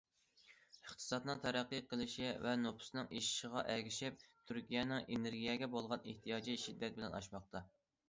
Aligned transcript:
ئىقتىسادنىڭ 0.85 1.41
تەرەققىي 1.43 1.83
قىلىشى 1.91 2.31
ۋە 2.47 2.55
نوپۇسنىڭ 2.63 3.13
ئېشىشىغا 3.19 3.67
ئەگىشىپ، 3.77 4.27
تۈركىيەنىڭ 4.49 5.07
ئېنېرگىيەگە 5.15 5.73
بولغان 5.79 6.05
ئېھتىياجى 6.11 6.61
شىددەت 6.69 7.01
بىلەن 7.01 7.19
ئاشماقتا. 7.23 7.69